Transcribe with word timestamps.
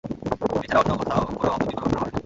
এ 0.55 0.69
ছাড়া 0.69 0.79
অন্য 0.81 0.91
কোথায় 0.99 1.21
কোনো 1.31 1.51
অপ্রীতিকর 1.51 1.83
ঘটনা 1.83 1.99
ঘটেনি। 2.01 2.19